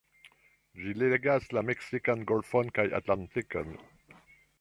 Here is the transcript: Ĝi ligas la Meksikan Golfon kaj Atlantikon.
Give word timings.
Ĝi 0.77 0.93
ligas 1.01 1.45
la 1.57 1.63
Meksikan 1.69 2.23
Golfon 2.31 2.73
kaj 2.79 2.87
Atlantikon. 3.01 3.71